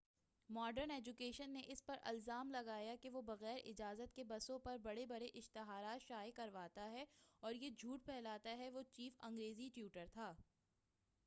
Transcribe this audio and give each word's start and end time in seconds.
modern 0.49 0.91
education 0.91 1.49
نے 1.49 1.61
اس 1.67 1.85
پر 1.85 1.97
الزام 2.03 2.51
لگایا 2.51 2.95
کہ 3.01 3.09
وہ 3.09 3.21
بغیر 3.21 3.57
اجازت 3.65 4.15
کے 4.15 4.23
بسوں 4.23 4.57
پر 4.59 4.77
بڑے 4.77 5.05
بڑے 5.05 5.27
اشتہارات 5.33 6.07
شائع 6.07 6.31
کرواتا 6.35 6.89
ہے 6.91 7.05
اور 7.43 7.53
یہ 7.53 7.69
جھوٹ 7.69 8.05
پھیلاتا 8.05 8.57
ہے 8.57 8.69
کہ 8.69 8.75
وہ 8.75 8.83
چیف 8.91 9.19
انگریزی 9.19 9.69
ٹیوٹر 9.73 10.05
تھا 10.13 10.33